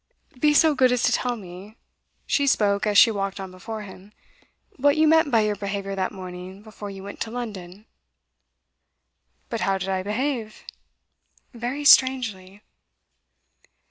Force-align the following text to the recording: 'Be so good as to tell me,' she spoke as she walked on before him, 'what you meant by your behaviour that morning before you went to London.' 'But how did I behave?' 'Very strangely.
'Be 0.39 0.51
so 0.55 0.73
good 0.73 0.91
as 0.91 1.03
to 1.03 1.11
tell 1.11 1.35
me,' 1.35 1.77
she 2.25 2.47
spoke 2.47 2.87
as 2.87 2.97
she 2.97 3.11
walked 3.11 3.39
on 3.39 3.51
before 3.51 3.83
him, 3.83 4.13
'what 4.77 4.97
you 4.97 5.07
meant 5.07 5.29
by 5.29 5.41
your 5.41 5.55
behaviour 5.55 5.93
that 5.93 6.11
morning 6.11 6.63
before 6.63 6.89
you 6.89 7.03
went 7.03 7.19
to 7.19 7.29
London.' 7.29 7.85
'But 9.49 9.61
how 9.61 9.77
did 9.77 9.89
I 9.89 10.01
behave?' 10.01 10.63
'Very 11.53 11.85
strangely. 11.85 12.63